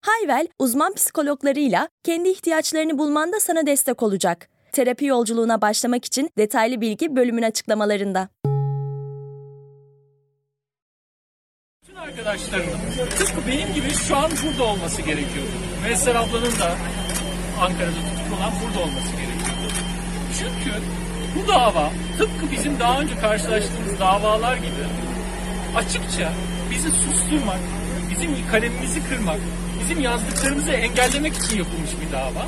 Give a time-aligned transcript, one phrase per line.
[0.00, 4.48] Hayvel, uzman psikologlarıyla kendi ihtiyaçlarını bulmanda sana destek olacak.
[4.72, 8.28] Terapi yolculuğuna başlamak için detaylı bilgi bölümün açıklamalarında.
[11.82, 12.78] Bütün arkadaşlarının
[13.18, 15.50] tıpkı benim gibi şu an burada olması gerekiyordu.
[15.82, 16.76] Müesser ablanın da
[17.60, 19.72] Ankara'da tutuklu olan burada olması gerekiyordu.
[20.38, 20.78] Çünkü
[21.36, 24.84] bu dava tıpkı bizim daha önce karşılaştığımız davalar gibi
[25.76, 26.32] açıkça
[26.70, 27.60] bizi susturmak,
[28.10, 29.40] bizim kalemimizi kırmak,
[29.88, 32.46] bizim yazdıklarımızı engellemek için yapılmış bir dava.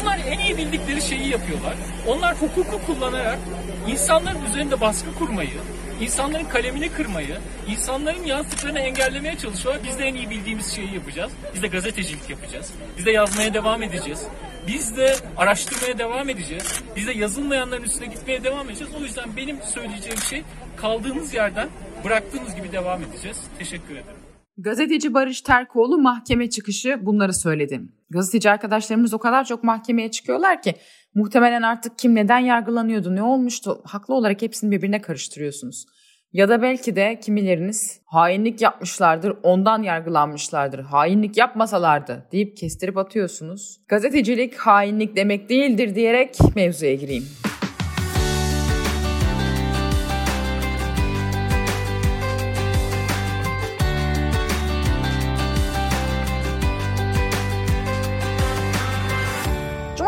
[0.00, 1.74] Onlar en iyi bildikleri şeyi yapıyorlar.
[2.06, 3.38] Onlar hukuku kullanarak
[3.86, 5.60] insanların üzerinde baskı kurmayı,
[6.00, 9.84] insanların kalemini kırmayı, insanların yazdıklarını engellemeye çalışıyorlar.
[9.88, 11.32] Biz de en iyi bildiğimiz şeyi yapacağız.
[11.54, 12.70] Biz de gazetecilik yapacağız.
[12.98, 14.22] Biz de yazmaya devam edeceğiz.
[14.66, 16.82] Biz de araştırmaya devam edeceğiz.
[16.96, 18.92] Biz de yazılmayanların üstüne gitmeye devam edeceğiz.
[19.00, 20.42] O yüzden benim söyleyeceğim şey
[20.76, 21.68] kaldığımız yerden
[22.04, 23.36] bıraktığımız gibi devam edeceğiz.
[23.58, 24.23] Teşekkür ederim.
[24.58, 27.80] Gazeteci Barış Terkoğlu mahkeme çıkışı bunları söyledi.
[28.10, 30.74] Gazeteci arkadaşlarımız o kadar çok mahkemeye çıkıyorlar ki
[31.14, 35.86] muhtemelen artık kim neden yargılanıyordu, ne olmuştu haklı olarak hepsini birbirine karıştırıyorsunuz.
[36.32, 40.80] Ya da belki de kimileriniz hainlik yapmışlardır, ondan yargılanmışlardır.
[40.80, 43.80] Hainlik yapmasalardı deyip kestirip atıyorsunuz.
[43.88, 47.26] Gazetecilik hainlik demek değildir diyerek mevzuya gireyim.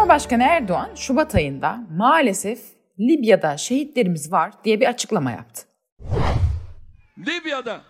[0.07, 2.61] Cumhurbaşkanı Erdoğan Şubat ayında maalesef
[3.01, 5.63] Libya'da şehitlerimiz var diye bir açıklama yaptı.
[7.19, 7.81] Libya'da,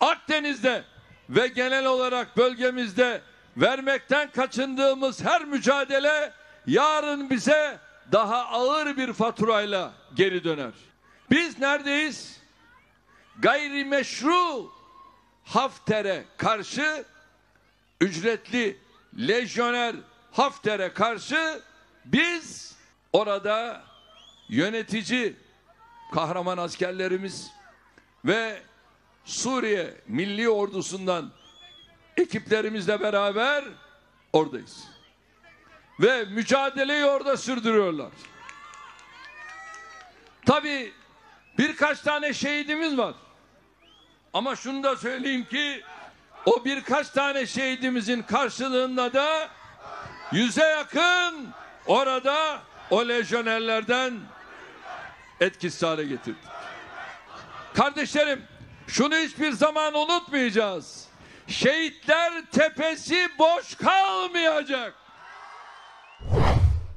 [0.00, 0.82] Akdeniz'de
[1.30, 3.20] ve genel olarak bölgemizde
[3.56, 6.32] vermekten kaçındığımız her mücadele
[6.66, 7.78] yarın bize
[8.12, 10.72] daha ağır bir faturayla geri döner.
[11.30, 12.40] Biz neredeyiz?
[13.38, 14.70] Gayrimeşru
[15.44, 17.04] Hafter'e karşı
[18.00, 18.76] ücretli
[19.18, 19.96] lejyoner
[20.36, 21.62] Hafter'e karşı
[22.04, 22.76] biz
[23.12, 23.82] orada
[24.48, 25.36] yönetici
[26.14, 27.50] kahraman askerlerimiz
[28.24, 28.62] ve
[29.24, 31.32] Suriye Milli Ordusu'ndan
[32.16, 33.64] ekiplerimizle beraber
[34.32, 34.84] oradayız.
[36.00, 38.12] Ve mücadeleyi orada sürdürüyorlar.
[40.46, 40.92] Tabi
[41.58, 43.14] birkaç tane şehidimiz var.
[44.32, 45.82] Ama şunu da söyleyeyim ki
[46.46, 49.48] o birkaç tane şehidimizin karşılığında da
[50.32, 51.48] yüze yakın
[51.86, 52.58] orada
[52.90, 54.14] o lejyonerlerden
[55.40, 56.42] etkisiz hale getirdik.
[57.74, 58.42] Kardeşlerim
[58.86, 61.08] şunu hiçbir zaman unutmayacağız.
[61.46, 64.94] Şehitler tepesi boş kalmayacak.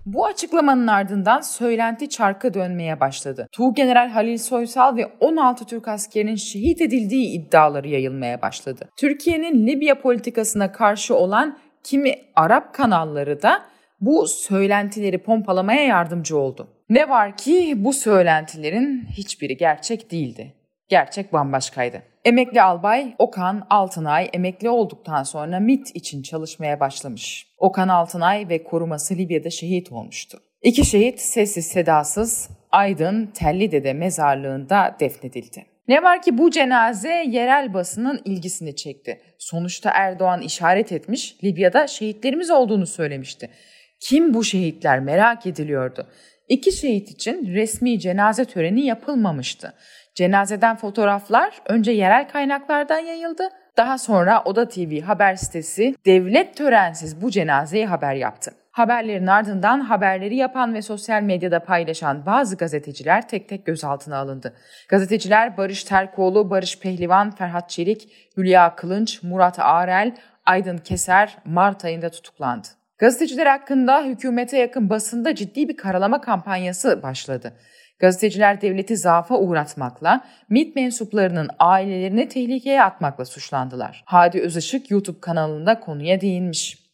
[0.05, 3.47] Bu açıklamanın ardından söylenti çarkı dönmeye başladı.
[3.51, 8.89] Tuğgeneral Halil Soysal ve 16 Türk askerinin şehit edildiği iddiaları yayılmaya başladı.
[8.97, 13.61] Türkiye'nin Libya politikasına karşı olan kimi Arap kanalları da
[14.01, 16.67] bu söylentileri pompalamaya yardımcı oldu.
[16.89, 20.53] Ne var ki bu söylentilerin hiçbiri gerçek değildi.
[20.87, 22.01] Gerçek bambaşkaydı.
[22.25, 27.47] Emekli albay Okan Altınay emekli olduktan sonra MIT için çalışmaya başlamış.
[27.57, 30.39] Okan Altınay ve koruması Libya'da şehit olmuştu.
[30.61, 35.65] İki şehit sessiz sedasız Aydın Tellide'de mezarlığında defnedildi.
[35.89, 39.21] Ne var ki bu cenaze yerel basının ilgisini çekti.
[39.37, 43.49] Sonuçta Erdoğan işaret etmiş, Libya'da şehitlerimiz olduğunu söylemişti.
[43.99, 46.07] Kim bu şehitler merak ediliyordu.
[46.47, 49.73] İki şehit için resmi cenaze töreni yapılmamıştı.
[50.15, 53.49] Cenazeden fotoğraflar önce yerel kaynaklardan yayıldı.
[53.77, 58.51] Daha sonra Oda TV haber sitesi devlet törensiz bu cenazeyi haber yaptı.
[58.79, 64.53] Haberlerin ardından haberleri yapan ve sosyal medyada paylaşan bazı gazeteciler tek tek gözaltına alındı.
[64.89, 70.15] Gazeteciler Barış Terkoğlu, Barış Pehlivan, Ferhat Çelik, Hülya Kılınç, Murat Arel,
[70.45, 72.67] Aydın Keser Mart ayında tutuklandı.
[72.97, 77.53] Gazeteciler hakkında hükümete yakın basında ciddi bir karalama kampanyası başladı.
[77.99, 84.03] Gazeteciler devleti zaafa uğratmakla, MİT mensuplarının ailelerini tehlikeye atmakla suçlandılar.
[84.05, 86.89] Hadi Özışık YouTube kanalında konuya değinmiş.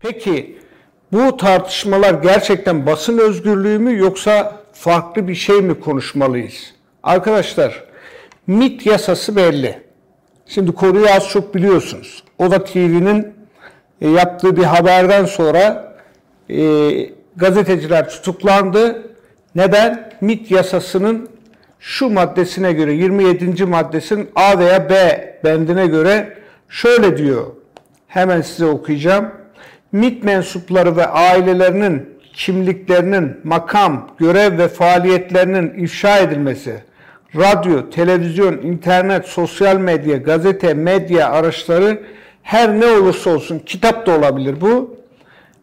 [0.00, 0.58] Peki
[1.14, 6.74] bu tartışmalar gerçekten basın özgürlüğü mü yoksa farklı bir şey mi konuşmalıyız?
[7.02, 7.84] Arkadaşlar
[8.46, 9.80] MIT yasası belli.
[10.46, 12.24] Şimdi konuyu az çok biliyorsunuz.
[12.38, 13.34] Oda TV'nin
[14.00, 15.94] e, yaptığı bir haberden sonra
[16.50, 16.90] e,
[17.36, 19.02] gazeteciler tutuklandı.
[19.54, 20.12] Neden?
[20.20, 21.28] MIT yasasının
[21.80, 23.64] şu maddesine göre 27.
[23.64, 26.38] maddesinin A veya B bendine göre
[26.68, 27.46] şöyle diyor.
[28.08, 29.43] Hemen size okuyacağım.
[29.94, 36.82] MIT mensupları ve ailelerinin kimliklerinin makam, görev ve faaliyetlerinin ifşa edilmesi,
[37.36, 42.02] radyo, televizyon, internet, sosyal medya, gazete, medya araçları
[42.42, 44.96] her ne olursa olsun kitap da olabilir bu.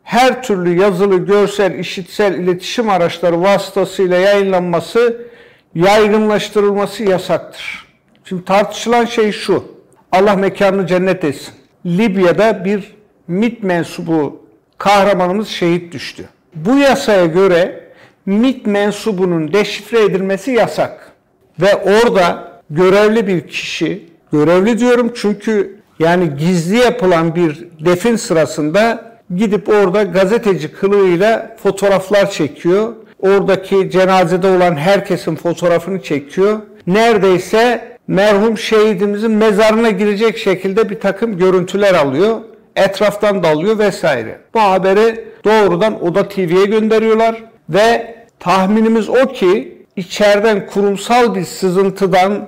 [0.03, 5.27] Her türlü yazılı, görsel, işitsel iletişim araçları vasıtasıyla yayınlanması,
[5.75, 7.87] yaygınlaştırılması yasaktır.
[8.25, 9.63] Şimdi tartışılan şey şu.
[10.11, 11.53] Allah mekanını cennet etsin.
[11.85, 13.00] Libya'da bir
[13.31, 14.41] MIT mensubu
[14.77, 16.23] kahramanımız şehit düştü.
[16.55, 17.83] Bu yasaya göre
[18.25, 21.11] MIT mensubunun deşifre edilmesi yasak.
[21.61, 29.69] Ve orada görevli bir kişi, görevli diyorum çünkü yani gizli yapılan bir defin sırasında gidip
[29.69, 32.93] orada gazeteci kılığıyla fotoğraflar çekiyor.
[33.19, 36.59] Oradaki cenazede olan herkesin fotoğrafını çekiyor.
[36.87, 42.41] Neredeyse merhum şehidimizin mezarına girecek şekilde bir takım görüntüler alıyor.
[42.75, 44.38] Etraftan dalıyor vesaire.
[44.53, 52.47] Bu haberi doğrudan Oda TV'ye gönderiyorlar ve tahminimiz o ki içeriden kurumsal bir sızıntıdan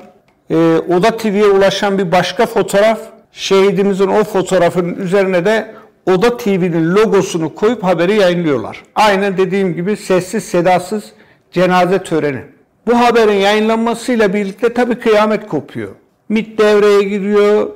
[0.49, 0.55] e,
[0.97, 2.99] Oda TV'ye ulaşan bir başka fotoğraf
[3.31, 5.71] şehidimizin o fotoğrafının üzerine de
[6.05, 8.83] Oda TV'nin logosunu koyup haberi yayınlıyorlar.
[8.95, 11.03] Aynen dediğim gibi sessiz sedasız
[11.51, 12.41] cenaze töreni.
[12.87, 15.91] Bu haberin yayınlanmasıyla birlikte tabii kıyamet kopuyor.
[16.29, 17.69] MIT devreye giriyor,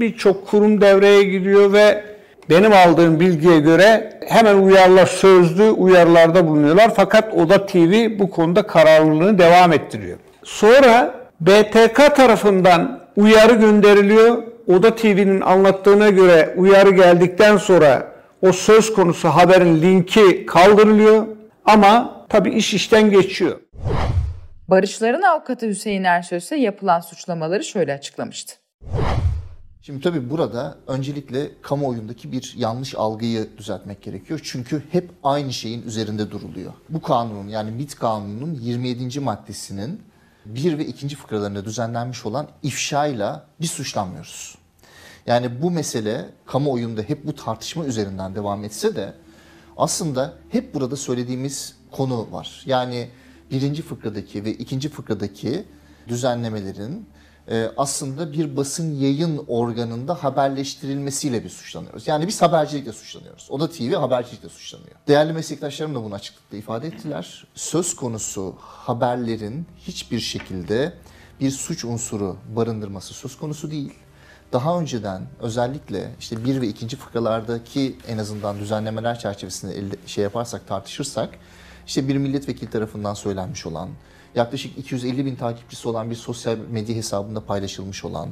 [0.00, 2.04] birçok kurum devreye giriyor ve
[2.50, 6.92] benim aldığım bilgiye göre hemen uyarılar sözlü uyarılarda bulunuyorlar.
[6.96, 10.18] Fakat Oda TV bu konuda kararlılığını devam ettiriyor.
[10.44, 14.42] Sonra BTK tarafından uyarı gönderiliyor.
[14.66, 18.12] Oda TV'nin anlattığına göre uyarı geldikten sonra
[18.42, 21.26] o söz konusu haberin linki kaldırılıyor.
[21.64, 23.60] Ama tabii iş işten geçiyor.
[24.68, 28.54] Barışların avukatı Hüseyin Ersöz ise yapılan suçlamaları şöyle açıklamıştı.
[29.82, 34.40] Şimdi tabii burada öncelikle kamuoyundaki bir yanlış algıyı düzeltmek gerekiyor.
[34.42, 36.72] Çünkü hep aynı şeyin üzerinde duruluyor.
[36.88, 39.20] Bu kanunun yani MIT kanununun 27.
[39.20, 40.02] maddesinin
[40.46, 41.08] 1 ve 2.
[41.08, 44.58] fıkralarında düzenlenmiş olan ifşayla biz suçlanmıyoruz.
[45.26, 49.14] Yani bu mesele kamuoyunda hep bu tartışma üzerinden devam etse de
[49.76, 52.62] aslında hep burada söylediğimiz konu var.
[52.66, 53.08] Yani
[53.50, 55.64] birinci fıkradaki ve ikinci fıkradaki
[56.08, 57.06] düzenlemelerin
[57.76, 62.08] aslında bir basın yayın organında haberleştirilmesiyle bir suçlanıyoruz.
[62.08, 63.48] Yani biz habercilikle suçlanıyoruz.
[63.50, 64.96] O da TV habercilikle suçlanıyor.
[65.08, 67.46] Değerli meslektaşlarım da bunu açıklıkla ifade ettiler.
[67.54, 70.92] Söz konusu haberlerin hiçbir şekilde
[71.40, 73.92] bir suç unsuru barındırması söz konusu değil.
[74.52, 81.38] Daha önceden özellikle işte bir ve ikinci fıkralardaki en azından düzenlemeler çerçevesinde şey yaparsak tartışırsak
[81.86, 83.88] işte bir milletvekili tarafından söylenmiş olan
[84.34, 88.28] yaklaşık 250 bin takipçisi olan bir sosyal medya hesabında paylaşılmış olan,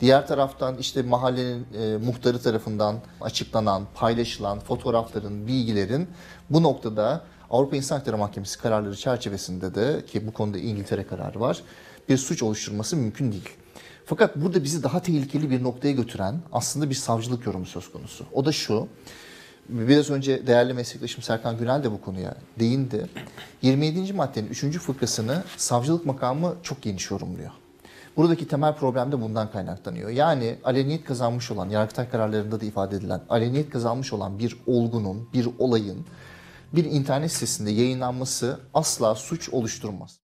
[0.00, 6.08] diğer taraftan işte mahallenin e, muhtarı tarafından açıklanan, paylaşılan fotoğrafların, bilgilerin
[6.50, 11.62] bu noktada Avrupa İnsan Hakları Mahkemesi kararları çerçevesinde de ki bu konuda İngiltere kararı var,
[12.08, 13.48] bir suç oluşturması mümkün değil.
[14.06, 18.26] Fakat burada bizi daha tehlikeli bir noktaya götüren aslında bir savcılık yorumu söz konusu.
[18.32, 18.88] O da şu,
[19.70, 23.06] Biraz önce değerli meslektaşım Serkan Günel de bu konuya değindi.
[23.62, 24.12] 27.
[24.12, 24.78] maddenin 3.
[24.78, 27.50] fıkrasını savcılık makamı çok geniş yorumluyor.
[28.16, 30.10] Buradaki temel problem de bundan kaynaklanıyor.
[30.10, 35.48] Yani aleniyet kazanmış olan, Yargıtay kararlarında da ifade edilen, aleniyet kazanmış olan bir olgunun, bir
[35.58, 36.06] olayın
[36.72, 40.20] bir internet sitesinde yayınlanması asla suç oluşturmaz.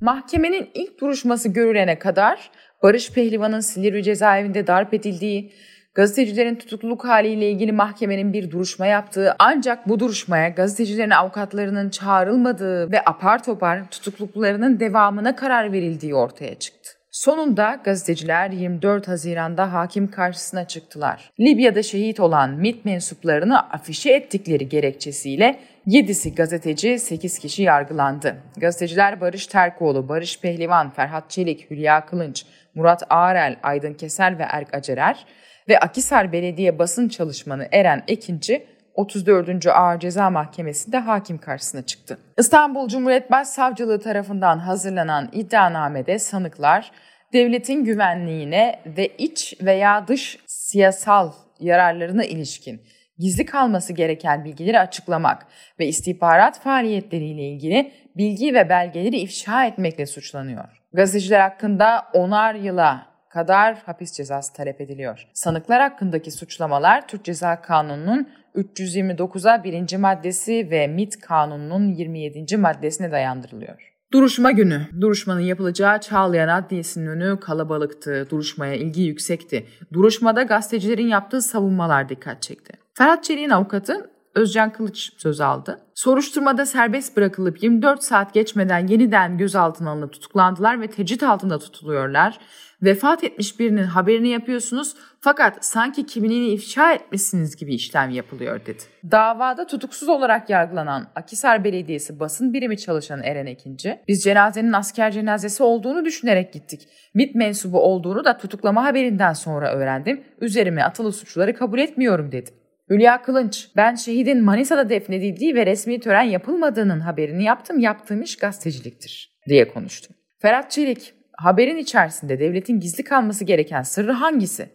[0.00, 2.50] Mahkemenin ilk duruşması görülene kadar
[2.82, 5.52] Barış Pehlivan'ın Silivri cezaevinde darp edildiği,
[5.98, 13.04] gazetecilerin tutukluluk haliyle ilgili mahkemenin bir duruşma yaptığı ancak bu duruşmaya gazetecilerin avukatlarının çağrılmadığı ve
[13.04, 16.90] apar topar tutukluklarının devamına karar verildiği ortaya çıktı.
[17.10, 21.30] Sonunda gazeteciler 24 Haziran'da hakim karşısına çıktılar.
[21.40, 28.36] Libya'da şehit olan MIT mensuplarını afişe ettikleri gerekçesiyle 7'si gazeteci, 8 kişi yargılandı.
[28.56, 34.74] Gazeteciler Barış Terkoğlu, Barış Pehlivan, Ferhat Çelik, Hülya Kılınç, Murat Ağrel, Aydın Kesel ve Erk
[34.74, 35.26] Acerer
[35.68, 39.66] ve Akisar Belediye basın çalışmanı Eren Ekinci 34.
[39.66, 42.18] Ağır Ceza Mahkemesi'nde hakim karşısına çıktı.
[42.38, 46.90] İstanbul Cumhuriyet Başsavcılığı tarafından hazırlanan iddianamede sanıklar
[47.32, 52.82] devletin güvenliğine ve iç veya dış siyasal yararlarına ilişkin
[53.18, 55.46] gizli kalması gereken bilgileri açıklamak
[55.78, 60.82] ve istihbarat faaliyetleriyle ilgili bilgi ve belgeleri ifşa etmekle suçlanıyor.
[60.92, 65.28] Gazeteciler hakkında onar yıla kadar hapis cezası talep ediliyor.
[65.34, 69.96] Sanıklar hakkındaki suçlamalar Türk Ceza Kanunu'nun 329'a 1.
[69.96, 72.56] maddesi ve MIT Kanunu'nun 27.
[72.56, 73.94] maddesine dayandırılıyor.
[74.12, 74.86] Duruşma günü.
[75.00, 78.26] Duruşmanın yapılacağı Çağlayan Adliyesi'nin önü kalabalıktı.
[78.30, 79.66] Duruşmaya ilgi yüksekti.
[79.92, 82.72] Duruşmada gazetecilerin yaptığı savunmalar dikkat çekti.
[82.94, 85.80] Ferhat Çelik'in avukatı Özcan Kılıç söz aldı.
[85.94, 92.38] Soruşturmada serbest bırakılıp 24 saat geçmeden yeniden gözaltına alınıp tutuklandılar ve tecrit altında tutuluyorlar.
[92.82, 98.82] Vefat etmiş birinin haberini yapıyorsunuz fakat sanki kimliğini ifşa etmişsiniz gibi işlem yapılıyor dedi.
[99.10, 105.62] Davada tutuksuz olarak yargılanan Akisar Belediyesi basın birimi çalışan Eren Ekinci, biz cenazenin asker cenazesi
[105.62, 106.88] olduğunu düşünerek gittik.
[107.14, 110.24] MİT mensubu olduğunu da tutuklama haberinden sonra öğrendim.
[110.40, 112.50] Üzerime atılı suçları kabul etmiyorum dedi.
[112.90, 119.38] Hülya Kılınç, ben şehidin Manisa'da defnedildiği ve resmi tören yapılmadığının haberini yaptım, yaptığım iş gazeteciliktir
[119.48, 120.14] diye konuştu.
[120.38, 124.68] Ferhat Çelik, haberin içerisinde devletin gizli kalması gereken sırrı hangisi?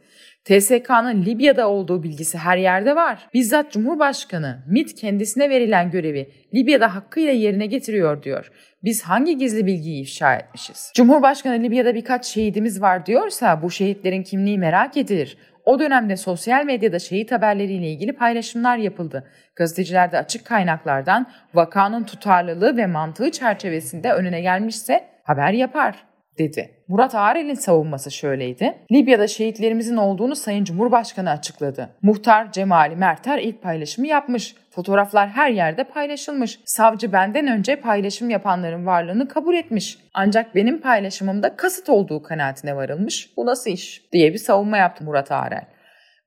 [0.45, 3.29] TSK'nın Libya'da olduğu bilgisi her yerde var.
[3.33, 8.51] Bizzat Cumhurbaşkanı MIT kendisine verilen görevi Libya'da hakkıyla yerine getiriyor diyor.
[8.83, 10.91] Biz hangi gizli bilgiyi ifşa etmişiz?
[10.95, 15.37] Cumhurbaşkanı Libya'da birkaç şehidimiz var diyorsa bu şehitlerin kimliği merak edilir.
[15.65, 19.29] O dönemde sosyal medyada şehit haberleriyle ilgili paylaşımlar yapıldı.
[19.55, 26.05] Gazeteciler de açık kaynaklardan vakanın tutarlılığı ve mantığı çerçevesinde önüne gelmişse haber yapar
[26.37, 26.82] dedi.
[26.93, 28.75] Murat Ağrel'in savunması şöyleydi.
[28.91, 31.89] Libya'da şehitlerimizin olduğunu Sayın Cumhurbaşkanı açıkladı.
[32.01, 34.55] Muhtar Cemali Merter ilk paylaşımı yapmış.
[34.69, 36.59] Fotoğraflar her yerde paylaşılmış.
[36.65, 39.97] Savcı benden önce paylaşım yapanların varlığını kabul etmiş.
[40.13, 43.29] Ancak benim paylaşımımda kasıt olduğu kanaatine varılmış.
[43.37, 44.01] Bu nasıl iş?
[44.11, 45.65] diye bir savunma yaptı Murat Ağrel.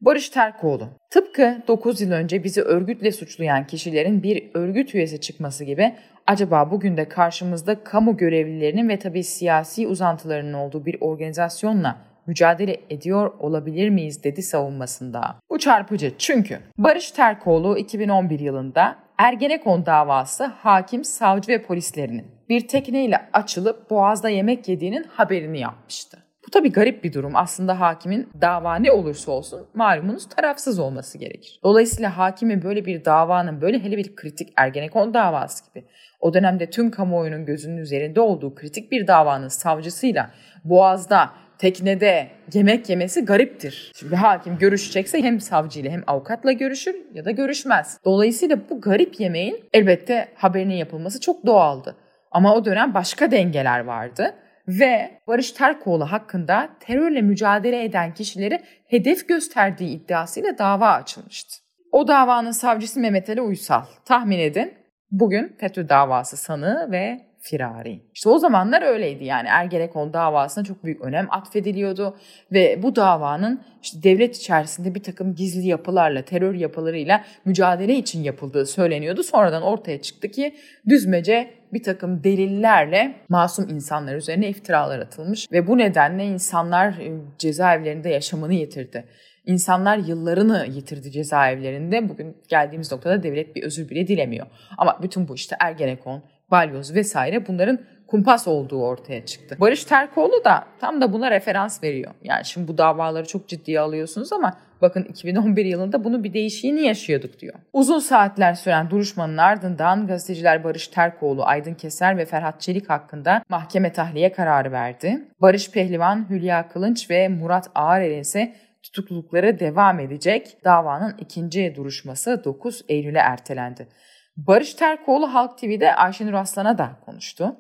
[0.01, 0.89] Barış Terkoğlu.
[1.11, 5.95] Tıpkı 9 yıl önce bizi örgütle suçlayan kişilerin bir örgüt üyesi çıkması gibi
[6.27, 13.33] acaba bugün de karşımızda kamu görevlilerinin ve tabii siyasi uzantılarının olduğu bir organizasyonla mücadele ediyor
[13.39, 15.37] olabilir miyiz dedi savunmasında.
[15.51, 23.29] Bu çarpıcı çünkü Barış Terkoğlu 2011 yılında Ergenekon davası hakim, savcı ve polislerinin bir tekneyle
[23.33, 26.26] açılıp boğazda yemek yediğinin haberini yapmıştı.
[26.47, 27.33] Bu tabii garip bir durum.
[27.37, 31.61] Aslında hakimin dava ne olursa olsun malumunuz tarafsız olması gerekir.
[31.63, 35.85] Dolayısıyla hakimin böyle bir davanın böyle hele bir kritik Ergenekon davası gibi
[36.21, 40.31] o dönemde tüm kamuoyunun gözünün üzerinde olduğu kritik bir davanın savcısıyla
[40.65, 43.93] Boğaz'da teknede yemek yemesi gariptir.
[43.97, 47.99] Şimdi hakim görüşecekse hem savcıyla hem avukatla görüşür ya da görüşmez.
[48.05, 51.97] Dolayısıyla bu garip yemeğin elbette haberinin yapılması çok doğaldı.
[52.31, 54.35] Ama o dönem başka dengeler vardı
[54.69, 61.57] ve Barış Terkoğlu hakkında terörle mücadele eden kişileri hedef gösterdiği iddiasıyla dava açılmıştı.
[61.93, 63.85] O davanın savcısı Mehmet Ali Uysal.
[64.05, 64.75] Tahmin edin
[65.11, 68.01] bugün FETÖ davası sanığı ve firari.
[68.15, 72.17] İşte o zamanlar öyleydi yani Ergenekon davasına çok büyük önem atfediliyordu
[72.53, 78.67] ve bu davanın işte devlet içerisinde bir takım gizli yapılarla, terör yapılarıyla mücadele için yapıldığı
[78.67, 79.23] söyleniyordu.
[79.23, 80.55] Sonradan ortaya çıktı ki
[80.89, 88.09] düzmece bir takım delillerle masum insanlar üzerine iftiralar atılmış ve bu nedenle insanlar e, cezaevlerinde
[88.09, 89.05] yaşamını yitirdi.
[89.47, 92.09] İnsanlar yıllarını yitirdi cezaevlerinde.
[92.09, 94.47] Bugün geldiğimiz noktada devlet bir özür bile dilemiyor.
[94.79, 99.57] Ama bütün bu işte Ergenekon, balyoz vesaire bunların kumpas olduğu ortaya çıktı.
[99.61, 102.15] Barış Terkoğlu da tam da buna referans veriyor.
[102.23, 107.41] Yani şimdi bu davaları çok ciddiye alıyorsunuz ama bakın 2011 yılında bunun bir değişiğini yaşıyorduk
[107.41, 107.55] diyor.
[107.73, 113.93] Uzun saatler süren duruşmanın ardından gazeteciler Barış Terkoğlu, Aydın Keser ve Ferhat Çelik hakkında mahkeme
[113.93, 115.25] tahliye kararı verdi.
[115.41, 120.57] Barış Pehlivan, Hülya Kılınç ve Murat Ağarel ise tutuklulukları devam edecek.
[120.65, 123.89] Davanın ikinci duruşması 9 Eylül'e ertelendi.
[124.37, 127.57] Barış Terkoğlu Halk TV'de Ayşenur Aslan'a da konuştu.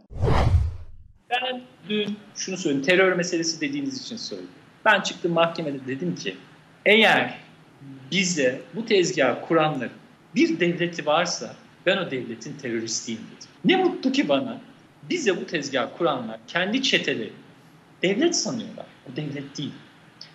[1.30, 4.50] Ben dün şunu söyleyeyim, terör meselesi dediğiniz için söyledim.
[4.85, 6.37] Ben çıktım mahkemede dedim ki,
[6.87, 7.38] eğer
[8.11, 9.92] bize bu tezgahı kuranların
[10.35, 11.54] bir devleti varsa
[11.87, 13.49] ben o devletin teröristiyim dedim.
[13.64, 14.59] Ne mutlu ki bana
[15.11, 17.33] bize bu tezgahı kuranlar kendi çeteleri
[18.02, 18.87] devlet sanıyorlar.
[19.12, 19.73] O devlet değil.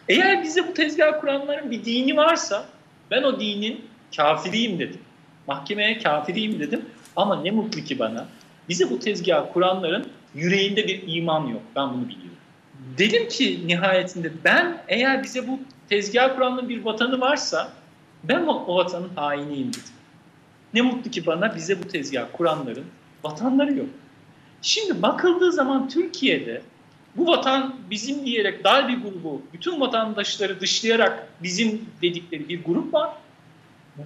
[0.10, 2.66] Eğer bize bu tezgahı kuranların bir dini varsa
[3.12, 5.02] ben o dinin kafiriyim dedim.
[5.52, 8.26] Mahkemeye kafiriyim dedim ama ne mutlu ki bana.
[8.70, 11.62] Bize bu tezgahı kuranların yüreğinde bir iman yok.
[11.76, 12.38] Ben bunu biliyorum.
[12.98, 17.72] Dedim ki nihayetinde ben eğer bize bu tezgah kuranların bir vatanı varsa
[18.24, 19.84] ben o vatanın hainiyim dedim.
[20.74, 22.86] Ne mutlu ki bana bize bu tezgah kuranların
[23.24, 23.90] vatanları yok.
[24.62, 26.62] Şimdi bakıldığı zaman Türkiye'de
[27.16, 33.10] bu vatan bizim diyerek dar bir grubu, bütün vatandaşları dışlayarak bizim dedikleri bir grup var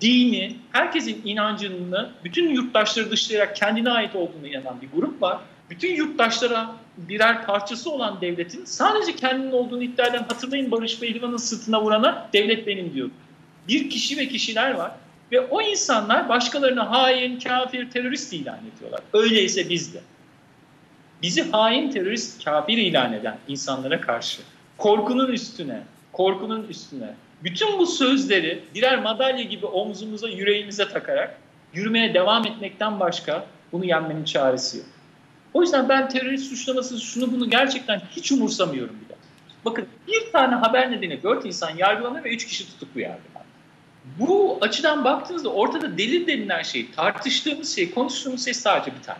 [0.02, 5.38] dini, herkesin inancını, bütün yurttaşları dışlayarak kendine ait olduğunu inanan bir grup var.
[5.70, 11.82] bütün yurttaşlara birer parçası olan devletin sadece kendinin olduğunu iddia eden hatırlayın Barış Pehlivan'ın sırtına
[11.82, 13.10] vurana devlet benim diyor.
[13.68, 14.92] Bir kişi ve kişiler var
[15.32, 19.02] ve o insanlar başkalarına hain, kafir, terörist ilan ediyorlar.
[19.14, 20.00] Öyleyse biz de.
[21.22, 24.42] Bizi hain, terörist, kafir ilan eden insanlara karşı
[24.78, 27.14] korkunun üstüne, korkunun üstüne
[27.46, 31.38] bütün bu sözleri birer madalya gibi omzumuza, yüreğimize takarak
[31.74, 34.86] yürümeye devam etmekten başka bunu yenmenin çaresi yok.
[35.54, 39.16] O yüzden ben terörist suçlaması şunu bunu gerçekten hiç umursamıyorum bile.
[39.66, 43.46] Bakın bir tane haber nedeni dört insan yargılanıyor ve üç kişi tutuklu yargılanıyor.
[44.20, 49.20] Bu açıdan baktığınızda ortada delil denilen şey, tartıştığımız şey, konuştuğumuz şey sadece bir tane.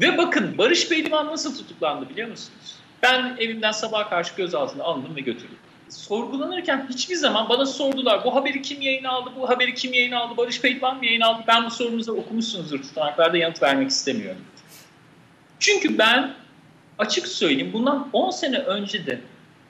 [0.00, 2.76] Ve bakın Barış Pehlivan nasıl tutuklandı biliyor musunuz?
[3.02, 5.71] Ben evimden sabah karşı gözaltına alındım ve götürüldüm.
[5.92, 10.36] Sorgulanırken hiçbir zaman bana sordular bu haberi kim yayın aldı, bu haberi kim yayın aldı,
[10.36, 11.42] Barış Pehlivan mı yayın aldı?
[11.48, 14.40] Ben bu sorunuzu okumuşsunuzdur tutanaklarda yanıt vermek istemiyorum.
[15.58, 16.34] Çünkü ben
[16.98, 19.20] açık söyleyeyim bundan 10 sene önce de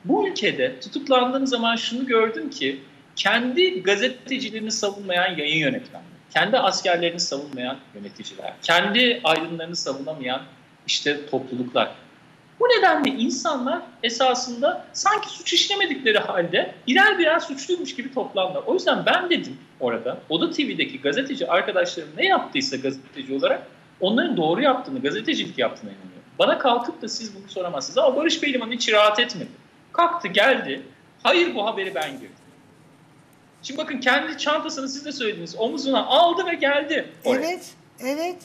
[0.04, 2.80] bu ülkede tutuklandığım zaman şunu gördüm ki
[3.16, 10.42] kendi gazetecilerini savunmayan yayın yönetmenleri, kendi askerlerini savunmayan yöneticiler, kendi aydınlarını savunamayan
[10.86, 11.90] işte topluluklar.
[12.62, 18.62] Bu nedenle insanlar esasında sanki suç işlemedikleri halde birer birer suçluymuş gibi toplandılar.
[18.66, 23.66] O yüzden ben dedim orada, Oda TV'deki gazeteci arkadaşlarım ne yaptıysa gazeteci olarak
[24.00, 26.23] onların doğru yaptığını, gazetecilik yaptığını inanıyorum.
[26.38, 27.99] Bana kalkıp da siz bunu soramazsınız.
[27.99, 29.50] Ama Barış Pehlivan hiç rahat etmedi.
[29.92, 30.83] Kalktı geldi.
[31.23, 32.37] Hayır bu haberi ben girdim.
[33.62, 35.57] Şimdi bakın kendi çantasını siz de söylediniz.
[35.59, 37.09] Omuzuna aldı ve geldi.
[37.25, 37.47] Oraya.
[37.47, 38.42] Evet, evet.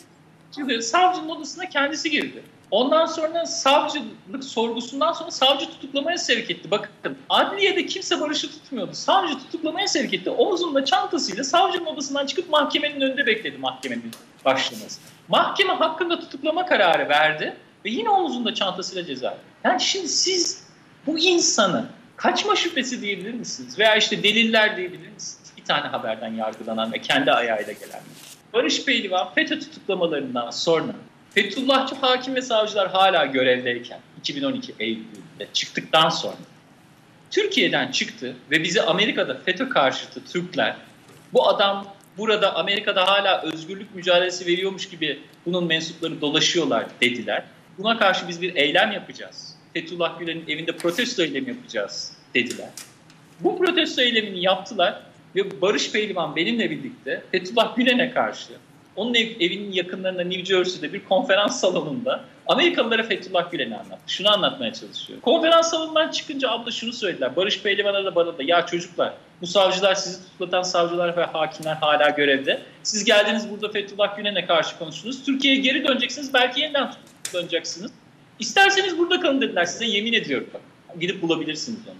[0.55, 2.43] Şimdi savcının odasına kendisi girdi.
[2.71, 6.71] Ondan sonra savcılık sorgusundan sonra savcı tutuklamaya sevk etti.
[6.71, 8.93] Bakın adliyede kimse Barış'ı tutmuyordu.
[8.93, 10.29] Savcı tutuklamaya sevk etti.
[10.29, 14.11] Omuzunda çantasıyla savcının odasından çıkıp mahkemenin önünde bekledi mahkemenin
[14.45, 15.01] başlaması.
[15.27, 19.37] Mahkeme hakkında tutuklama kararı verdi ve yine omuzunda çantasıyla ceza.
[19.63, 20.67] Yani şimdi siz
[21.05, 23.79] bu insanı kaçma şüphesi diyebilir misiniz?
[23.79, 25.51] Veya işte deliller diyebilir misiniz?
[25.57, 28.01] Bir tane haberden yargılanan ve kendi ayağıyla gelen.
[28.53, 30.93] Barış Pehlivan FETÖ tutuklamalarından sonra
[31.33, 36.35] Fethullahçı hakim ve savcılar hala görevdeyken 2012 Eylül'de çıktıktan sonra
[37.31, 40.75] Türkiye'den çıktı ve bizi Amerika'da FETÖ karşıtı Türkler
[41.33, 41.87] bu adam
[42.17, 47.43] burada Amerika'da hala özgürlük mücadelesi veriyormuş gibi bunun mensupları dolaşıyorlar dediler.
[47.77, 49.55] Buna karşı biz bir eylem yapacağız.
[49.73, 52.69] Fethullah Gülen'in evinde protesto eylemi yapacağız dediler.
[53.39, 55.01] Bu protesto eylemini yaptılar
[55.35, 58.53] ve Barış Pehlivan benimle birlikte Fethullah Gülen'e karşı
[58.97, 64.01] onun ev, evinin yakınlarında New Jersey'de bir konferans salonunda Amerikalılara Fethullah Gülen'i anlattı.
[64.07, 65.21] Şunu anlatmaya çalışıyor.
[65.21, 67.35] Konferans salonundan çıkınca abla şunu söylediler.
[67.35, 72.09] Barış Pehlivan'a da bana da ya çocuklar bu savcılar sizi tutuklatan savcılar ve hakimler hala
[72.09, 72.61] görevde.
[72.83, 75.25] Siz geldiniz burada Fethullah Gülen'e karşı konuştunuz.
[75.25, 76.33] Türkiye'ye geri döneceksiniz.
[76.33, 76.91] Belki yeniden
[77.23, 77.91] tutuklanacaksınız.
[78.39, 80.47] İsterseniz burada kalın dediler size yemin ediyorum.
[80.99, 81.95] Gidip bulabilirsiniz onu.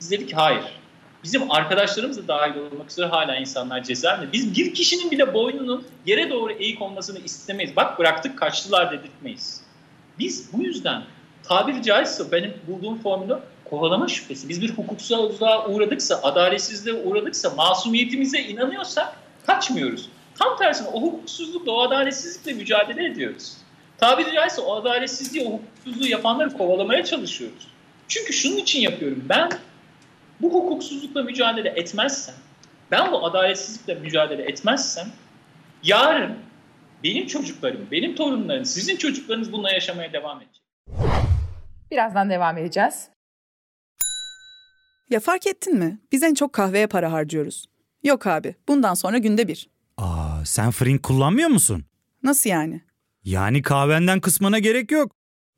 [0.00, 0.79] Biz dedik ki hayır.
[1.24, 4.32] Bizim arkadaşlarımız da dahil olmak üzere hala insanlar cezaevinde.
[4.32, 7.76] Biz bir kişinin bile boynunun yere doğru eğik olmasını istemeyiz.
[7.76, 9.62] Bak bıraktık kaçtılar dedirtmeyiz.
[10.18, 11.02] Biz bu yüzden
[11.42, 14.48] tabiri caizse benim bulduğum formülü kovalama şüphesi.
[14.48, 19.12] Biz bir hukuksuzluğa uğradıksa, adaletsizliğe uğradıksa, masumiyetimize inanıyorsak
[19.46, 20.08] kaçmıyoruz.
[20.38, 23.56] Tam tersine o hukuksuzlukla, o adaletsizlikle mücadele ediyoruz.
[23.98, 27.68] Tabiri caizse o adaletsizliği, o hukuksuzluğu yapanları kovalamaya çalışıyoruz.
[28.08, 29.24] Çünkü şunun için yapıyorum.
[29.28, 29.50] Ben
[30.42, 32.34] bu hukuksuzlukla mücadele etmezsem,
[32.90, 35.06] ben bu adaletsizlikle mücadele etmezsem,
[35.82, 36.38] yarın
[37.04, 40.62] benim çocuklarım, benim torunlarım, sizin çocuklarınız bununla yaşamaya devam edecek.
[41.90, 43.08] Birazdan devam edeceğiz.
[45.10, 45.98] Ya fark ettin mi?
[46.12, 47.66] Biz en çok kahveye para harcıyoruz.
[48.02, 49.68] Yok abi, bundan sonra günde bir.
[49.96, 51.84] Aa, sen Frink kullanmıyor musun?
[52.22, 52.80] Nasıl yani?
[53.24, 55.12] Yani kahvenden kısmına gerek yok.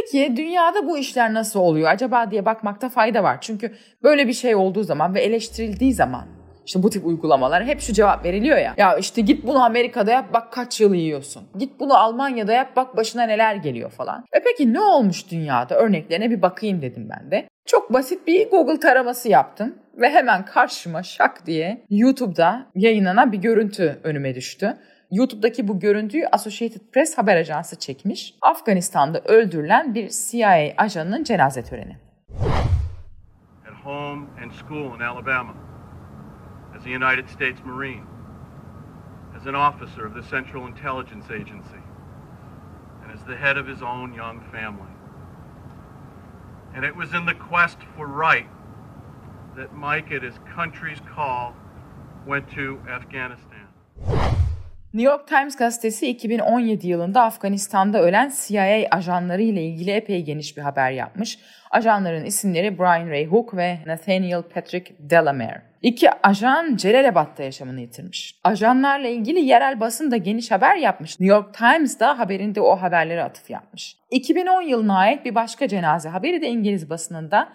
[0.00, 3.38] Peki dünyada bu işler nasıl oluyor acaba diye bakmakta fayda var.
[3.40, 6.24] Çünkü böyle bir şey olduğu zaman ve eleştirildiği zaman
[6.66, 8.74] İşte bu tip uygulamalar hep şu cevap veriliyor ya.
[8.76, 11.42] Ya işte git bunu Amerika'da yap bak kaç yıl yiyorsun.
[11.58, 14.24] Git bunu Almanya'da yap bak başına neler geliyor falan.
[14.32, 15.74] E peki ne olmuş dünyada?
[15.74, 17.48] Örneklerine bir bakayım dedim ben de.
[17.66, 24.00] Çok basit bir Google taraması yaptım ve hemen karşıma şak diye YouTube'da yayınlanan bir görüntü
[24.04, 24.76] önüme düştü.
[25.10, 28.34] YouTube'daki bu görüntüyü Associated Press haber ajansı çekmiş.
[28.42, 31.96] Afganistan'da öldürülen bir CIA ajanının cenaze töreni.
[33.68, 35.54] At home and school in Alabama,
[36.76, 38.04] as a United States Marine,
[39.36, 41.80] as an officer of the Central Intelligence Agency,
[43.04, 44.90] and as the head of his own young family.
[46.74, 48.48] And it was in the quest for right
[49.56, 51.54] that Mike, at his country's call,
[52.26, 53.66] went to Afghanistan.
[54.94, 60.62] New York Times gazetesi 2017 yılında Afganistan'da ölen CIA ajanları ile ilgili epey geniş bir
[60.62, 61.38] haber yapmış.
[61.70, 65.62] Ajanların isimleri Brian Ray Hook ve Nathaniel Patrick Delamere.
[65.82, 68.40] İki ajan Celalabad'da yaşamını yitirmiş.
[68.44, 71.20] Ajanlarla ilgili yerel basın da geniş haber yapmış.
[71.20, 73.96] New York Times da haberinde o haberlere atıf yapmış.
[74.10, 77.48] 2010 yılına ait bir başka cenaze haberi de İngiliz basınında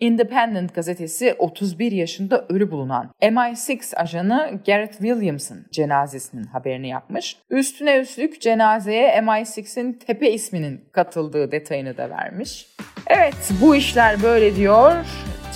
[0.00, 7.36] Independent gazetesi 31 yaşında ölü bulunan MI6 ajanı Garrett Williams'ın cenazesinin haberini yapmış.
[7.50, 12.66] Üstüne üstlük cenazeye MI6'in tepe isminin katıldığı detayını da vermiş.
[13.06, 14.92] Evet bu işler böyle diyor.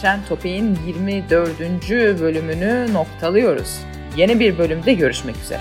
[0.00, 2.20] Trend Topik'in 24.
[2.20, 3.81] bölümünü noktalıyoruz.
[4.16, 5.61] Yeni bir bölümde görüşmek üzere.